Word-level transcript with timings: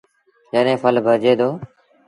جڏيݩ 0.51 0.81
ڦل 0.81 0.95
ڀرجي 1.05 1.33
دو۔ 1.39 1.49